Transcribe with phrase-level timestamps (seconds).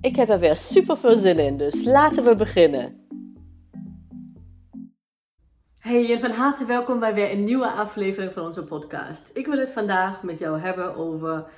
[0.00, 3.06] Ik heb er weer super veel zin in, dus laten we beginnen.
[5.78, 9.30] Hey en van harte welkom bij weer een nieuwe aflevering van onze podcast.
[9.32, 11.50] Ik wil het vandaag met jou hebben over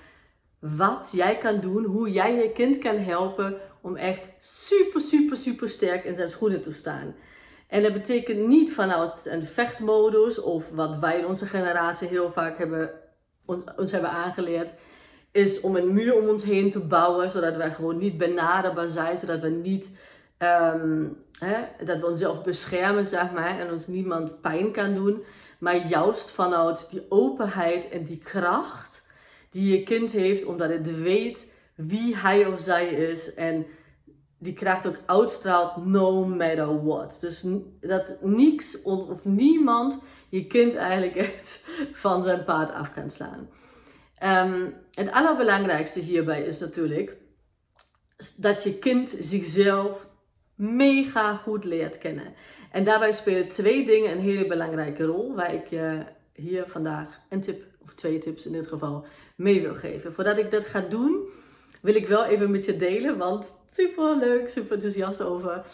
[0.58, 5.68] wat jij kan doen, hoe jij je kind kan helpen om echt super, super, super
[5.68, 7.14] sterk in zijn schoenen te staan.
[7.68, 12.58] En dat betekent niet vanuit een vechtmodus of wat wij in onze generatie heel vaak
[12.58, 12.90] hebben,
[13.76, 14.72] ons hebben aangeleerd,
[15.32, 19.18] is om een muur om ons heen te bouwen, zodat wij gewoon niet benaderbaar zijn,
[19.18, 19.90] zodat we niet,
[20.38, 21.06] ehm,
[21.84, 25.22] dat we onszelf beschermen, zeg maar, en ons niemand pijn kan doen.
[25.58, 29.08] Maar juist vanuit die openheid en die kracht
[29.50, 33.66] die je kind heeft, omdat het weet wie hij of zij is en
[34.38, 37.16] die kracht ook uitstraalt no matter what.
[37.20, 37.46] Dus
[37.80, 43.48] dat niks of niemand je kind eigenlijk echt van zijn paard af kan slaan.
[44.24, 47.16] Um, het allerbelangrijkste hierbij is natuurlijk
[48.36, 50.06] dat je kind zichzelf
[50.54, 52.34] mega goed leert kennen.
[52.70, 57.40] En daarbij spelen twee dingen een hele belangrijke rol, waar ik je hier vandaag een
[57.40, 59.04] tip, of twee tips in dit geval,
[59.36, 60.12] mee wil geven.
[60.12, 61.28] Voordat ik dat ga doen,
[61.80, 65.64] wil ik wel even met je delen, want super leuk, super enthousiast over.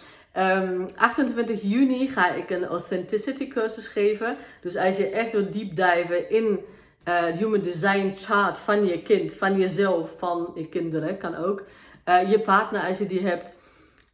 [0.96, 4.36] 28 ehm, juni ga ik een authenticity cursus geven.
[4.60, 6.60] Dus als je echt wil diven in
[7.08, 11.62] uh, human design chart van je kind, van jezelf, van je kinderen, kan ook.
[12.08, 13.54] Uh, je partner als je die hebt.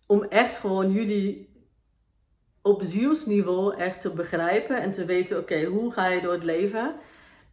[0.06, 1.50] Om echt gewoon jullie
[2.62, 6.94] op zielsniveau echt te begrijpen en te weten, oké, hoe ga je door het leven?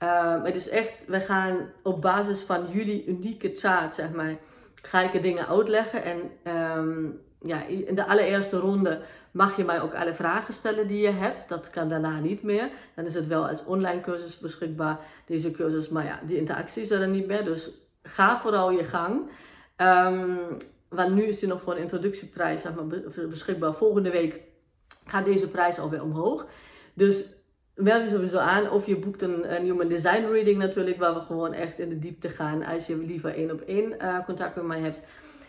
[0.03, 4.35] Uh, het is echt, we gaan op basis van jullie unieke chart, zeg maar,
[4.81, 6.03] ga ik er dingen uitleggen.
[6.03, 6.31] En
[6.77, 9.01] um, ja, in de allereerste ronde
[9.31, 11.49] mag je mij ook alle vragen stellen die je hebt.
[11.49, 12.69] Dat kan daarna niet meer.
[12.95, 15.89] Dan is het wel als online cursus beschikbaar, deze cursus.
[15.89, 17.43] Maar ja, die interactie is er niet meer.
[17.43, 17.71] Dus
[18.03, 19.29] ga vooral je gang.
[19.77, 20.57] Um,
[20.89, 22.63] want nu is die nog voor een introductieprijs
[23.29, 23.73] beschikbaar.
[23.73, 24.39] Volgende week
[25.05, 26.45] gaat deze prijs alweer omhoog.
[26.93, 27.33] Dus
[27.75, 28.69] meld je sowieso aan.
[28.69, 30.97] Of je boekt een, een Human Design Reading natuurlijk.
[30.97, 32.63] Waar we gewoon echt in de diepte gaan.
[32.63, 35.01] Als je liever één op één uh, contact met mij hebt.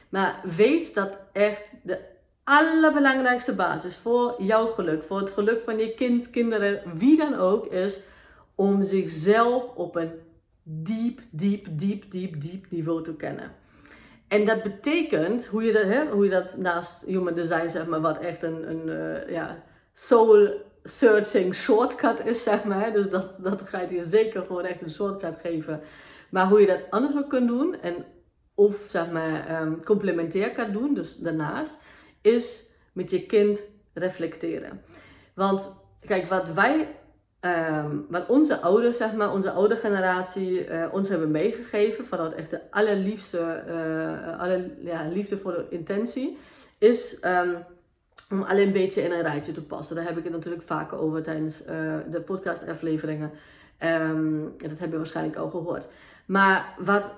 [0.08, 1.98] Maar weet dat echt de
[2.44, 7.66] allerbelangrijkste basis voor jouw geluk, voor het geluk van je kind, kinderen, wie dan ook,
[7.66, 8.00] is
[8.54, 10.12] om zichzelf op een
[10.62, 13.52] diep, diep, diep, diep, diep niveau te kennen.
[14.28, 18.00] En dat betekent, hoe je dat, hè, hoe je dat naast human design, zeg maar,
[18.00, 19.62] wat echt een, een uh, ja,
[19.92, 20.48] soul
[20.82, 22.92] searching shortcut is, zeg maar.
[22.92, 25.80] Dus dat, dat gaat je zeker gewoon echt een shortcut geven.
[26.30, 27.94] Maar hoe je dat anders ook kunt doen en
[28.54, 31.78] of zeg maar um, complementair kan doen, dus daarnaast,
[32.20, 33.60] is met je kind
[33.92, 34.82] reflecteren.
[35.34, 36.96] Want kijk, wat wij,
[37.40, 42.50] um, wat onze ouders, zeg maar, onze oude generatie uh, ons hebben meegegeven, vanuit echt
[42.50, 46.38] de allerliefste, uh, alle, ja, liefdevolle intentie,
[46.78, 47.56] is um,
[48.30, 49.96] om alleen een beetje in een rijtje te passen.
[49.96, 51.64] Daar heb ik het natuurlijk vaker over tijdens
[52.10, 53.30] de podcast-afleveringen.
[53.82, 55.86] Um, dat heb je waarschijnlijk al gehoord.
[56.26, 57.12] Maar wat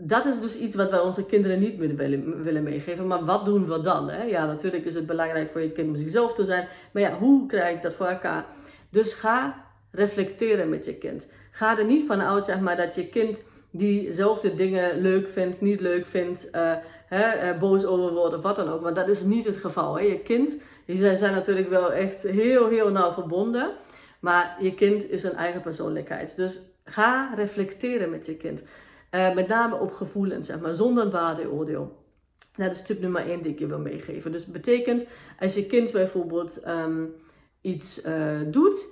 [0.00, 3.06] dat is dus iets wat wij onze kinderen niet meer willen, willen meegeven.
[3.06, 4.10] Maar wat doen we dan?
[4.10, 4.22] Hè?
[4.22, 6.68] Ja, natuurlijk is het belangrijk voor je kind om zichzelf te zijn.
[6.92, 8.46] Maar ja, hoe krijg ik dat voor elkaar?
[8.90, 11.30] Dus ga reflecteren met je kind.
[11.50, 15.80] Ga er niet van uit, zeg maar, dat je kind diezelfde dingen leuk vindt, niet
[15.80, 16.72] leuk vindt, uh,
[17.06, 18.82] hè, uh, boos over wordt of wat dan ook.
[18.82, 19.98] Want dat is niet het geval.
[19.98, 20.04] Hè?
[20.04, 20.52] Je kind,
[20.84, 23.70] die zijn natuurlijk wel echt heel, heel nauw verbonden.
[24.20, 26.36] Maar je kind is een eigen persoonlijkheid.
[26.36, 28.64] Dus ga reflecteren met je kind.
[29.10, 31.98] Uh, met name op gevoelens, zeg maar, zonder waardeoordeel.
[32.56, 34.32] Dat is tip nummer één die ik je wil meegeven.
[34.32, 35.04] Dus betekent,
[35.38, 37.14] als je kind bijvoorbeeld um,
[37.60, 38.86] iets uh, doet,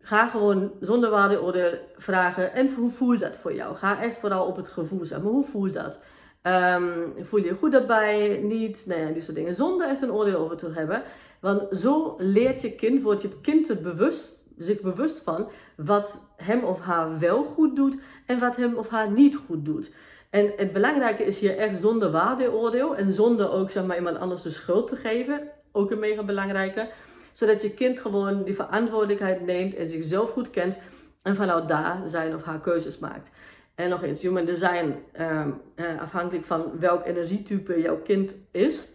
[0.00, 2.52] ga gewoon zonder waardeoordeel vragen.
[2.52, 3.74] En hoe voelt dat voor jou?
[3.74, 6.02] Ga echt vooral op het gevoel, zeg maar, hoe voelt dat?
[6.42, 8.40] Um, voel je je goed daarbij?
[8.42, 8.84] Niet?
[8.86, 9.54] Nou die soort dingen.
[9.54, 11.02] Zonder echt een oordeel over te hebben.
[11.40, 16.64] Want zo leert je kind, wordt je kind er bewust zich bewust van wat hem
[16.64, 19.90] of haar wel goed doet en wat hem of haar niet goed doet.
[20.30, 24.42] En het belangrijke is hier echt zonder waardeoordeel en zonder ook zeg maar, iemand anders
[24.42, 25.40] de schuld te geven.
[25.72, 26.88] Ook een mega belangrijke.
[27.32, 30.76] Zodat je kind gewoon die verantwoordelijkheid neemt en zichzelf goed kent
[31.22, 33.30] en vanuit daar zijn of haar keuzes maakt.
[33.74, 38.88] En nog eens, human design, ehm, eh, afhankelijk van welk energietype jouw kind is,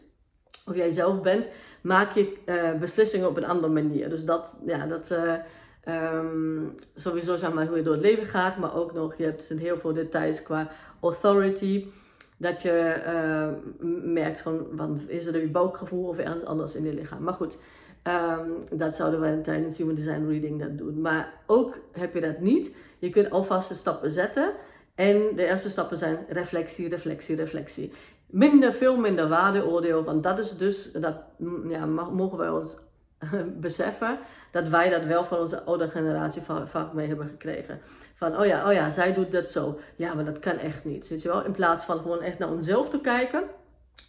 [0.66, 1.50] of jij zelf bent,
[1.84, 4.10] maak je uh, beslissingen op een andere manier.
[4.10, 6.20] Dus dat, ja, dat uh,
[6.96, 9.78] sowieso zeg maar hoe je door het leven gaat, maar ook nog, je hebt heel
[9.78, 10.70] veel details qua
[11.02, 11.88] authority.
[12.38, 12.96] Dat je
[14.04, 17.24] merkt van, van, is het een buikgevoel of ergens anders in je lichaam.
[17.24, 17.58] Maar goed,
[18.04, 21.02] um, dat zouden we tijdens Human Design Reading dat doen.
[21.02, 24.54] Maar ook heb je dat niet, je kunt alvast de stappen zetten.
[24.96, 27.92] En de eerste stappen zijn reflectie, reflectie, reflectie.
[28.34, 30.04] Minder, veel minder waardeoordeel.
[30.04, 31.16] Want dat is dus, dat
[31.68, 32.78] ja, mogen wij ons
[33.66, 34.20] beseffen,
[34.52, 37.82] dat wij dat wel van onze oude generatie vaak mee hebben gekregen.
[38.16, 39.80] Van, oh ja, oh ja, zij doet dat zo.
[39.96, 41.08] Ja, maar dat kan echt niet.
[41.08, 41.46] Weet je wel?
[41.46, 43.44] In plaats van gewoon echt naar onszelf te kijken.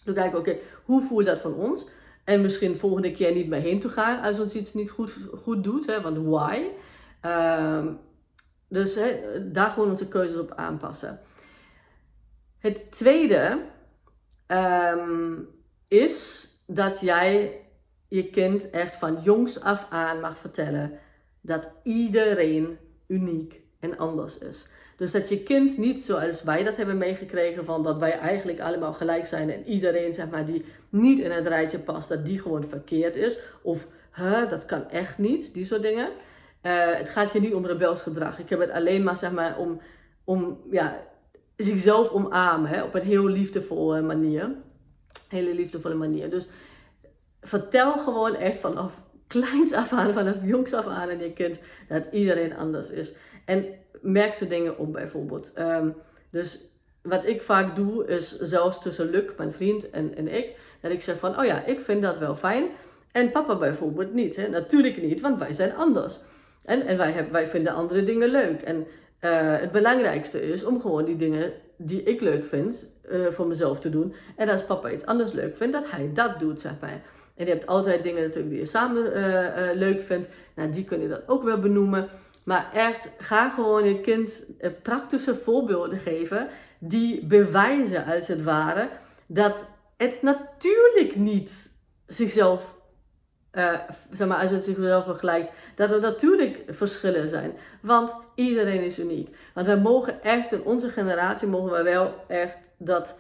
[0.05, 1.89] Te kijken, oké, hoe voelt dat van ons?
[2.25, 5.65] En misschien volgende keer niet meer heen te gaan als ons iets niet goed, goed
[5.65, 5.87] doet.
[5.87, 6.01] Hè?
[6.01, 6.61] Want why?
[7.31, 7.99] Um,
[8.69, 8.99] dus
[9.43, 11.21] daar gewoon onze keuzes op aanpassen.
[12.59, 13.59] Het tweede
[14.47, 15.49] um,
[15.89, 17.61] is dat jij
[18.09, 20.99] je kind echt van jongs af aan mag vertellen
[21.41, 24.69] dat iedereen uniek en anders is.
[24.97, 28.93] Dus dat je kind niet zoals wij dat hebben meegekregen van dat wij eigenlijk allemaal
[28.93, 32.65] gelijk zijn en iedereen zeg maar die niet in het rijtje past, dat die gewoon
[32.65, 33.39] verkeerd is.
[33.63, 36.09] Of huh, dat kan echt niet, die soort dingen.
[36.63, 38.39] Uh, het gaat hier niet om rebels gedrag.
[38.39, 39.81] Ik heb het alleen maar zeg maar om,
[40.25, 41.03] om ja,
[41.57, 44.51] zichzelf omarmen hè, op een heel liefdevolle manier.
[45.29, 46.31] Hele liefdevolle manier.
[46.31, 46.49] Dus
[47.43, 52.07] vertel gewoon echt vanaf kleins af aan, vanaf jongs af aan aan je kind dat
[52.13, 53.13] iedereen anders is.
[53.45, 53.65] En
[54.01, 55.53] merk ze dingen op bijvoorbeeld.
[55.59, 55.95] Um,
[56.31, 56.73] dus
[57.03, 61.03] wat ik vaak doe is zelfs tussen Luc, mijn vriend en, en ik, dat ik
[61.03, 62.65] zeg van, oh ja, ik vind dat wel fijn.
[63.13, 64.37] En papa bijvoorbeeld niet.
[64.37, 64.49] Hè?
[64.49, 66.19] Natuurlijk niet, want wij zijn anders.
[66.65, 68.63] En, en wij, hebben, wij vinden andere dingen leuk.
[68.63, 68.87] En
[69.25, 69.31] uh,
[69.61, 73.91] het belangrijkste is om gewoon die dingen die ik leuk vind, uh, voor mezelf te
[73.91, 74.15] doen.
[74.37, 77.03] En als papa iets anders leuk vindt, dat hij dat doet, zeg maar.
[77.35, 80.29] En je hebt altijd dingen natuurlijk die je samen uh, leuk vindt.
[80.55, 82.09] Nou, die kun je dan ook wel benoemen.
[82.45, 84.43] Maar echt, ga gewoon je kind
[84.83, 86.49] praktische voorbeelden geven
[86.79, 88.89] die bewijzen als het ware
[89.27, 89.67] dat
[89.97, 91.71] het natuurlijk niet
[92.07, 92.75] zichzelf,
[93.57, 93.79] uh,
[94.13, 97.53] zeg maar, als het zichzelf vergelijkt, dat er natuurlijk verschillen zijn.
[97.81, 99.37] Want iedereen is uniek.
[99.55, 103.19] Want wij mogen echt, in onze generatie mogen wij wel echt dat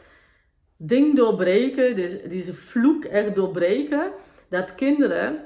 [0.76, 4.10] ding doorbreken, deze, deze vloek echt doorbreken,
[4.48, 5.38] dat kinderen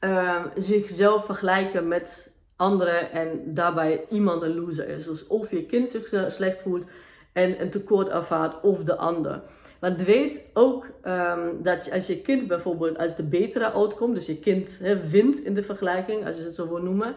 [0.00, 5.04] uh, zichzelf vergelijken met anderen en daarbij iemand een loser is.
[5.04, 6.84] Dus of je kind zich slecht voelt
[7.32, 9.42] en een tekort ervaart of de ander.
[9.84, 14.38] Want weet ook um, dat als je kind bijvoorbeeld als de betere outcome, dus je
[14.38, 17.14] kind he, wint in de vergelijking, als je het zo wil noemen,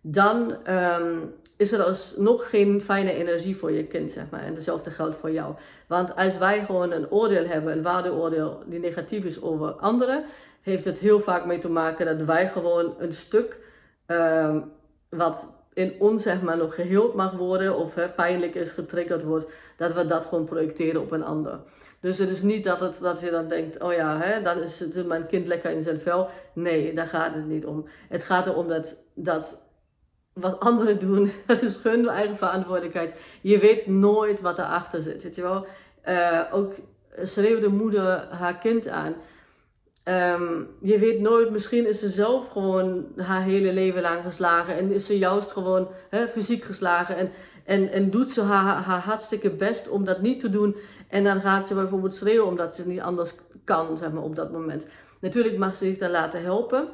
[0.00, 4.42] dan um, is er alsnog geen fijne energie voor je kind, zeg maar.
[4.42, 5.54] En hetzelfde geldt voor jou.
[5.86, 10.24] Want als wij gewoon een oordeel hebben, een waardeoordeel die negatief is over anderen,
[10.60, 13.58] heeft het heel vaak mee te maken dat wij gewoon een stuk
[14.06, 14.72] um,
[15.08, 19.46] wat in ons zeg maar nog geheeld mag worden of pijnlijk is getriggerd wordt,
[19.76, 21.60] dat we dat gewoon projecteren op een ander.
[22.00, 24.84] Dus het is niet dat, het, dat je dan denkt, oh ja, hè, dan is
[25.06, 26.28] mijn kind lekker in zijn vel.
[26.52, 27.86] Nee, daar gaat het niet om.
[28.08, 29.68] Het gaat erom dat, dat
[30.32, 33.20] wat anderen doen, dat is hun eigen verantwoordelijkheid.
[33.40, 35.66] Je weet nooit wat erachter zit, weet je wel.
[36.08, 36.74] Uh, ook
[37.22, 39.14] schreeuwde moeder haar kind aan.
[40.04, 44.92] Um, je weet nooit, misschien is ze zelf gewoon haar hele leven lang geslagen en
[44.92, 45.88] is ze juist gewoon
[46.30, 47.30] fysiek geslagen en,
[47.64, 50.76] en, en doet ze haar, haar hartstikke best om dat niet te doen
[51.08, 54.52] en dan gaat ze bijvoorbeeld schreeuwen omdat ze niet anders kan zeg maar, op dat
[54.52, 54.88] moment.
[55.20, 56.88] Natuurlijk mag ze zich dan laten helpen,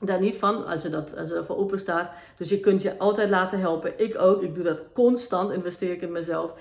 [0.00, 2.10] daar niet van als ze, dat, als ze ervoor open staat.
[2.36, 3.92] Dus je kunt je altijd laten helpen.
[3.96, 6.52] Ik ook, ik doe dat constant, investeer ik in mezelf.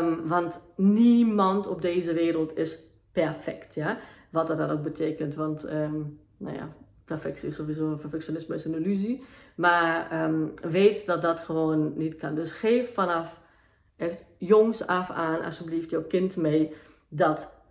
[0.00, 2.78] Um, want niemand op deze wereld is
[3.12, 3.74] perfect.
[3.74, 3.98] Ja?
[4.32, 5.34] Wat dat dan ook betekent.
[5.34, 6.72] Want, um, nou ja,
[7.04, 9.22] perfectie is sowieso, perfectionisme is een illusie.
[9.54, 12.34] Maar um, weet dat dat gewoon niet kan.
[12.34, 13.40] Dus geef vanaf
[13.96, 16.72] echt jongs af aan alsjeblieft jouw kind mee
[17.08, 17.62] dat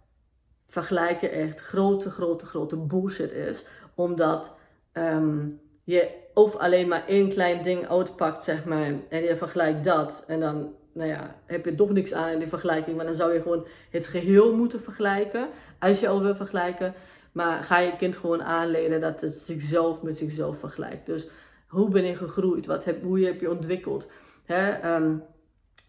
[0.67, 3.65] vergelijken echt grote, grote, grote bullshit is.
[3.95, 4.55] Omdat
[4.93, 10.23] um, je of alleen maar één klein ding uitpakt, zeg maar, en je vergelijkt dat.
[10.27, 12.95] En dan nou ja, heb je toch niks aan in die vergelijking.
[12.95, 15.48] Maar dan zou je gewoon het geheel moeten vergelijken.
[15.79, 16.93] Als je al wil vergelijken.
[17.31, 21.05] Maar ga je kind gewoon aanleren dat het zichzelf met zichzelf vergelijkt.
[21.05, 21.27] Dus
[21.67, 22.65] hoe ben je gegroeid?
[22.65, 24.12] Wat heb, hoe heb je ontwikkeld?
[24.45, 24.95] Hè?
[24.95, 25.24] Um,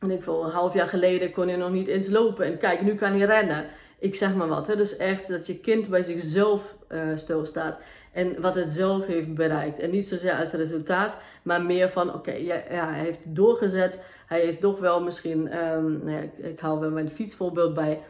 [0.00, 2.44] en ik voel, een half jaar geleden kon je nog niet eens lopen.
[2.44, 3.66] En kijk, nu kan hij rennen.
[3.98, 4.66] Ik zeg maar wat.
[4.66, 4.76] Hè?
[4.76, 7.78] Dus echt dat je kind bij zichzelf uh, stilstaat.
[8.12, 9.78] En wat het zelf heeft bereikt.
[9.78, 14.04] En niet zozeer als resultaat, maar meer van oké, ja, hij heeft doorgezet.
[14.26, 18.02] Hij heeft toch wel misschien, um, nou ja, ik, haal wel mijn fietsvoorbeeld bij.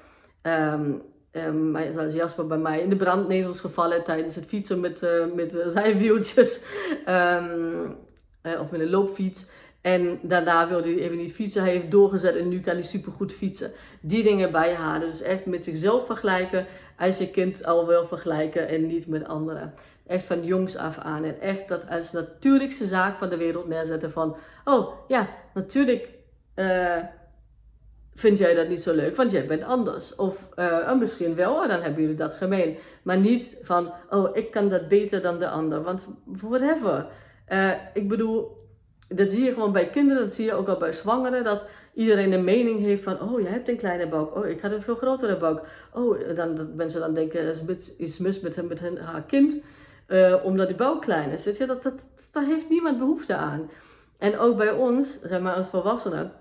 [0.42, 5.24] Um, um, zoals Jasper bij mij in de brandnetels gevallen tijdens het fietsen met, uh,
[5.34, 6.60] met zijn wieltjes.
[7.08, 9.46] uh, of met een loopfiets.
[9.80, 11.62] En daarna wilde hij even niet fietsen.
[11.62, 13.70] Hij heeft doorgezet en nu kan hij supergoed fietsen.
[14.00, 15.10] Die dingen bijhalen.
[15.10, 16.66] Dus echt met zichzelf vergelijken.
[16.98, 19.74] Als je kind al wil vergelijken en niet met anderen.
[20.12, 21.24] Echt van jongs af aan.
[21.24, 24.36] En echt dat als natuurlijkste zaak van de wereld neerzetten van...
[24.64, 26.08] Oh ja, natuurlijk
[26.56, 26.96] uh,
[28.14, 30.14] vind jij dat niet zo leuk, want jij bent anders.
[30.14, 32.76] Of uh, misschien wel, en dan hebben jullie dat gemeen.
[33.02, 35.82] Maar niet van, oh ik kan dat beter dan de ander.
[35.82, 37.06] Want whatever.
[37.48, 38.66] Uh, ik bedoel,
[39.08, 42.32] dat zie je gewoon bij kinderen, dat zie je ook al bij zwangeren, dat iedereen
[42.32, 44.94] een mening heeft van, oh, jij hebt een kleine buik, oh, ik had een veel
[44.94, 45.60] grotere buik.
[45.92, 49.22] Oh, dan, dat mensen dan denken, er is iets mis met, hem, met hen, haar
[49.22, 49.62] kind,
[50.12, 51.44] uh, omdat die buik klein is.
[51.44, 53.70] Dat, dat, dat, daar heeft niemand behoefte aan.
[54.18, 56.32] En ook bij ons, zeg maar als volwassenen,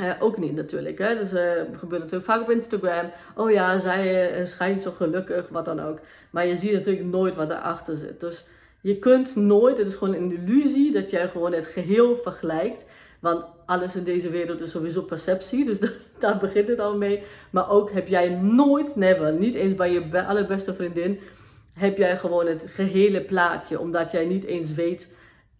[0.00, 0.98] uh, ook niet natuurlijk.
[0.98, 1.14] Hè?
[1.14, 1.40] Dus uh,
[1.72, 3.10] gebeurt natuurlijk vaak op Instagram.
[3.34, 5.98] Oh ja, zij schijnt zo gelukkig, wat dan ook.
[6.30, 8.20] Maar je ziet natuurlijk nooit wat erachter zit.
[8.20, 8.44] Dus
[8.80, 12.86] je kunt nooit, het is gewoon een illusie dat jij gewoon het geheel vergelijkt.
[13.20, 15.78] Want alles in deze wereld is sowieso perceptie, dus
[16.18, 17.22] daar begint het al mee.
[17.50, 21.20] Maar ook heb jij nooit, never, niet eens bij je allerbeste vriendin,
[21.78, 23.80] heb jij gewoon het gehele plaatje.
[23.80, 25.12] Omdat jij niet eens weet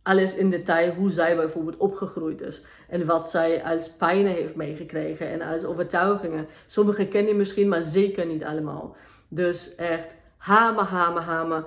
[0.02, 2.62] alles in detail hoe zij bijvoorbeeld opgegroeid is.
[2.88, 6.46] En wat zij als pijnen heeft meegekregen en als overtuigingen.
[6.66, 8.96] Sommige ken je misschien, maar zeker niet allemaal.
[9.28, 11.64] Dus echt hamer, hamer, hamer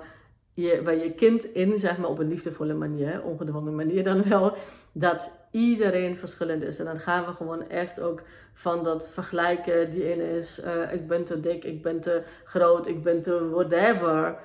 [0.54, 4.56] je, bij je kind in, zeg maar op een liefdevolle manier, ongedwongen manier dan wel,
[4.92, 6.78] dat iedereen verschillend is.
[6.78, 8.22] En dan gaan we gewoon echt ook
[8.54, 12.86] van dat vergelijken die in is, uh, ik ben te dik, ik ben te groot,
[12.86, 14.36] ik ben te whatever.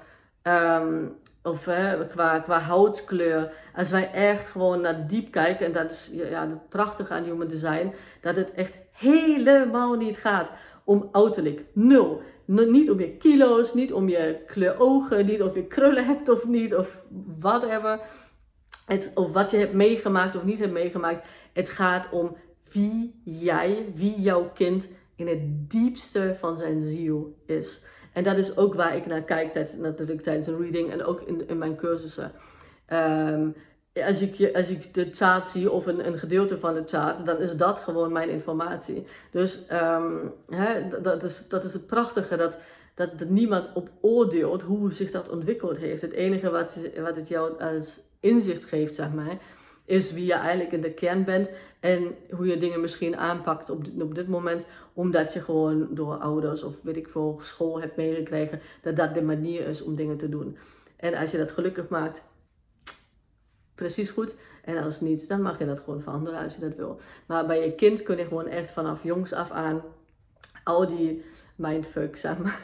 [0.44, 3.52] Um, of uh, qua, qua houtskleur.
[3.76, 7.48] Als wij echt gewoon naar diep kijken, en dat is ja, het prachtige aan human
[7.48, 10.52] design, dat het echt helemaal niet gaat
[10.84, 11.64] om uiterlijk.
[11.74, 12.22] Nul.
[12.46, 16.46] Niet om je kilo's, niet om je kleur ogen, niet of je krullen hebt of
[16.46, 16.98] niet, of
[17.40, 18.00] whatever.
[18.88, 21.28] Het, of wat je hebt meegemaakt of niet hebt meegemaakt.
[21.54, 22.36] Het gaat om
[22.72, 27.82] wie jij, wie jouw kind in het diepste van zijn ziel is.
[28.14, 31.22] En dat is ook waar ik naar kijk tijdens, natuurlijk tijdens een reading en ook
[31.22, 32.32] in, in mijn cursussen.
[32.94, 33.56] Um,
[34.06, 37.38] als ik, als ik de chart zie of een, een gedeelte van de chart, dan
[37.38, 39.06] is dat gewoon mijn informatie.
[39.32, 42.58] Dus um, hè, dat, is, dat is het prachtige, dat,
[42.98, 46.02] dat, dat niemand op oordeelt hoe zich dat ontwikkeld heeft.
[46.02, 49.38] Het enige wat, wat het jou als inzicht geeft, zeg maar,
[49.86, 53.86] is wie je eigenlijk in de kern bent en hoe je dingen misschien aanpakt op
[53.86, 57.96] dit, op dit moment, omdat je gewoon door ouders of weet ik veel school hebt
[57.96, 60.58] meegekregen dat dat de manier is om dingen te doen.
[60.96, 62.22] En als je dat gelukkig maakt,
[63.76, 64.36] precies goed.
[64.64, 67.00] En als niet, dan mag je dat gewoon veranderen als je dat wil.
[67.26, 69.82] Maar bij je kind kun je gewoon echt vanaf jongs af aan
[70.68, 71.24] al die
[71.56, 72.60] mindfuck, zeg maar,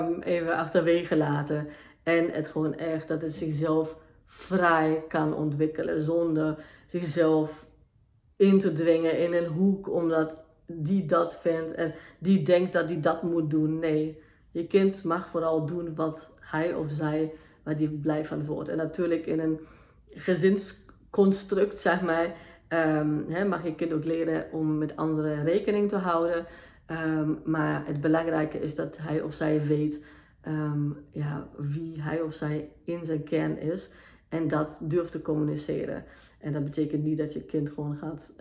[0.00, 1.68] um, even achterwege laten.
[2.02, 7.66] En het gewoon echt dat het zichzelf vrij kan ontwikkelen zonder zichzelf
[8.36, 10.34] in te dwingen in een hoek omdat
[10.66, 13.78] die dat vindt en die denkt dat die dat moet doen.
[13.78, 18.68] Nee, je kind mag vooral doen wat hij of zij, waar die blij van wordt.
[18.68, 19.60] En natuurlijk in een
[20.10, 22.34] gezinsconstruct, zeg maar,
[23.28, 26.46] hè, mag je kind ook leren om met anderen rekening te houden.
[26.90, 30.04] Um, maar het belangrijke is dat hij of zij weet
[30.48, 33.90] um, ja, wie hij of zij in zijn kern is.
[34.28, 36.04] En dat durft te communiceren.
[36.38, 38.32] En dat betekent niet dat je kind gewoon gaat,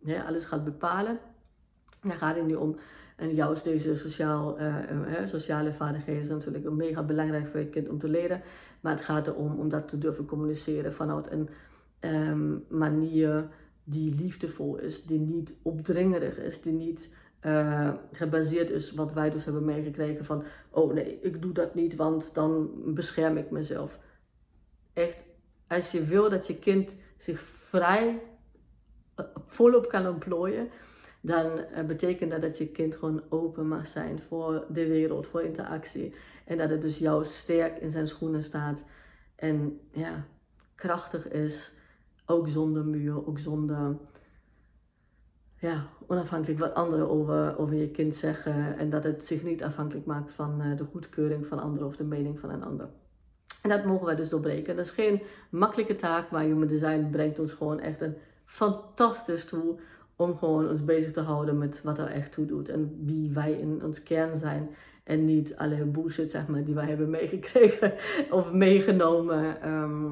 [0.00, 1.18] ja, alles gaat bepalen.
[2.02, 2.76] Daar gaat het niet om.
[3.16, 7.98] En juist deze sociaal, uh, uh, sociale vaardigheden natuurlijk mega belangrijk voor je kind om
[7.98, 8.40] te leren.
[8.80, 11.48] Maar het gaat erom om dat te durven communiceren vanuit een
[12.00, 13.48] um, manier
[13.84, 17.10] die liefdevol is, die niet opdringerig is, die niet
[17.42, 21.96] uh, gebaseerd is wat wij dus hebben meegekregen van, oh nee, ik doe dat niet,
[21.96, 23.98] want dan bescherm ik mezelf.
[24.92, 25.24] Echt,
[25.68, 28.22] als je wil dat je kind zich vrij
[29.46, 30.68] volop kan ontplooien,
[31.20, 35.42] dan uh, betekent dat dat je kind gewoon open mag zijn voor de wereld, voor
[35.42, 36.14] interactie.
[36.44, 38.84] En dat het dus juist sterk in zijn schoenen staat
[39.34, 40.26] en ja,
[40.74, 41.72] krachtig is,
[42.26, 43.96] ook zonder muur, ook zonder
[45.58, 50.06] ja, onafhankelijk wat anderen over, over je kind zeggen en dat het zich niet afhankelijk
[50.06, 52.88] maakt van uh, de goedkeuring van anderen of de mening van een ander.
[53.62, 54.76] En dat mogen wij dus doorbreken.
[54.76, 59.80] Dat is geen makkelijke taak, maar Human Design brengt ons gewoon echt een fantastisch tool
[60.16, 63.52] om gewoon ons bezig te houden met wat er echt toe doet en wie wij
[63.52, 64.70] in ons kern zijn.
[65.04, 67.92] En niet alle bullshit, zeg maar, die wij hebben meegekregen
[68.30, 70.06] of meegenomen ehm,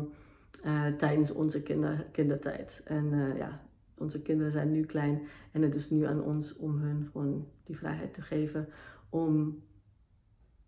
[0.62, 2.82] eh, tijdens onze kinder, kindertijd.
[2.84, 3.60] En uh, ja,
[3.98, 5.22] onze kinderen zijn nu klein
[5.52, 8.68] en het is nu aan ons om hun gewoon die vrijheid te geven
[9.08, 9.62] om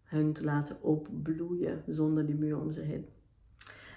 [0.03, 3.07] hun te laten opbloeien zonder die muur om ze heen.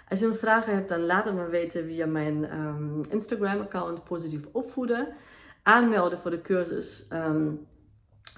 [0.10, 4.48] Als je nog vragen hebt, dan laat het me weten via mijn um, Instagram-account Positief
[4.52, 5.08] Opvoeden.
[5.64, 7.08] Aanmelden voor de cursus.
[7.14, 7.68] Um,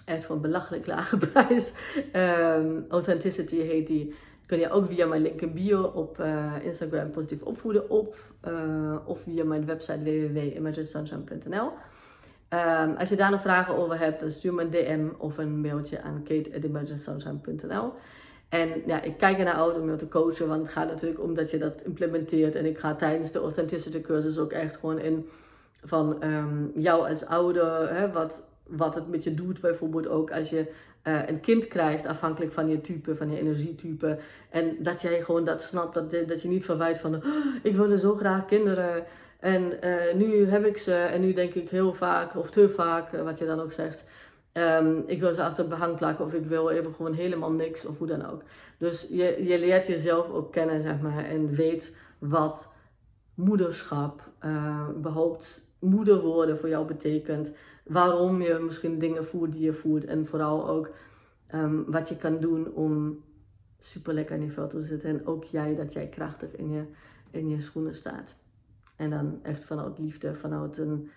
[0.05, 1.77] echt voor een belachelijk lage prijs.
[2.15, 4.13] Um, Authenticity heet die.
[4.53, 8.17] Kun je ook via mijn link in bio op uh, Instagram Positief Opvoeden op.
[8.47, 11.71] Uh, of via mijn website www.imagesunshine.nl.
[12.49, 15.61] Um, als je daar nog vragen over hebt, dan stuur me een DM of een
[15.61, 17.93] mailtje aan kate.imagesunshine.nl.
[18.49, 21.21] En ja, ik kijk er naar uit om je te coachen, want het gaat natuurlijk
[21.21, 22.55] om dat je dat implementeert.
[22.55, 25.29] En ik ga tijdens de Authenticity cursus ook echt gewoon in
[25.83, 29.61] van um, jou als ouder, hè, wat, wat het met je doet.
[29.61, 30.71] Bijvoorbeeld ook als je
[31.03, 34.17] uh, een kind krijgt, afhankelijk van je type, van je energietype.
[34.49, 37.25] En dat jij gewoon dat snapt, dat, dat je niet verwijt van, oh,
[37.61, 39.03] ik wilde zo graag kinderen.
[39.39, 43.13] En uh, nu heb ik ze en nu denk ik heel vaak, of te vaak,
[43.13, 44.05] uh, wat je dan ook zegt.
[44.53, 47.97] Um, ik wil ze achter behang plakken of ik wil even gewoon helemaal niks of
[47.97, 48.41] hoe dan ook.
[48.77, 52.73] Dus je, je leert jezelf ook kennen, zeg maar, en weet wat
[53.33, 57.51] moederschap, uh, überhaupt moeder worden voor jou betekent.
[57.83, 60.05] Waarom je misschien dingen voelt die je voelt.
[60.05, 60.89] En vooral ook
[61.53, 63.23] um, wat je kan doen om
[63.79, 65.09] super lekker in je vel te zitten.
[65.09, 66.83] En ook jij, dat jij krachtig in je,
[67.31, 68.35] in je schoenen staat.
[68.95, 71.09] En dan echt vanuit liefde, vanuit een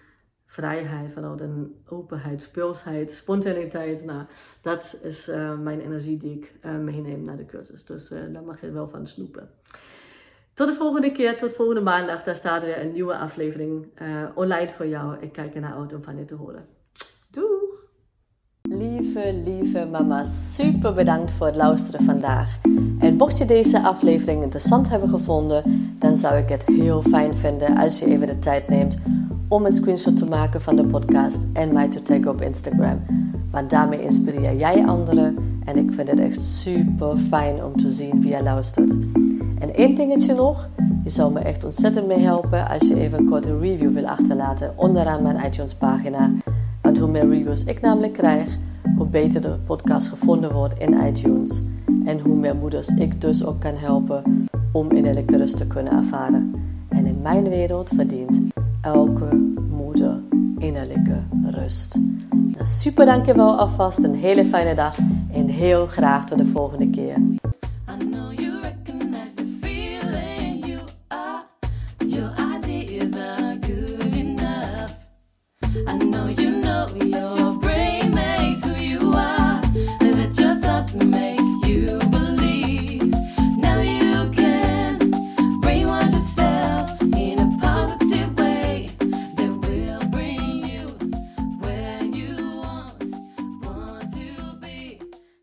[0.46, 4.04] vrijheid, vanuit een openheid, speelsheid, spontaniteit.
[4.04, 4.24] Nou,
[4.62, 7.84] dat is uh, mijn energie die ik uh, meeneem naar de cursus.
[7.84, 9.50] Dus uh, daar mag je wel van snoepen.
[10.56, 12.22] Tot de volgende keer, tot volgende maandag.
[12.22, 13.86] Daar staat weer een nieuwe aflevering
[14.34, 15.16] online voor jou.
[15.20, 16.64] Ik kijk er naar uit om van je te horen.
[17.30, 17.84] Doeg!
[18.62, 22.58] Lieve, lieve mama, super bedankt voor het luisteren vandaag.
[22.98, 27.76] En mocht je deze aflevering interessant hebben gevonden, dan zou ik het heel fijn vinden
[27.76, 28.96] als je even de tijd neemt
[29.48, 33.04] om een screenshot te maken van de podcast en mij te taggen op Instagram.
[33.50, 38.20] Want daarmee inspireer jij anderen en ik vind het echt super fijn om te zien
[38.20, 38.94] wie je luistert.
[39.58, 40.68] En één dingetje nog,
[41.04, 44.72] je zou me echt ontzettend mee helpen als je even een korte review wil achterlaten
[44.76, 46.30] onderaan mijn iTunes pagina.
[46.82, 48.56] Want hoe meer reviews ik namelijk krijg,
[48.96, 51.62] hoe beter de podcast gevonden wordt in iTunes.
[52.04, 56.52] En hoe meer moeders ik dus ook kan helpen om innerlijke rust te kunnen ervaren.
[56.88, 58.42] En in mijn wereld verdient
[58.80, 60.20] elke moeder
[60.58, 61.98] innerlijke rust.
[62.30, 64.98] Nou, super dankjewel alvast, een hele fijne dag
[65.32, 67.16] en heel graag tot de volgende keer.
[76.86, 77.45] Chúc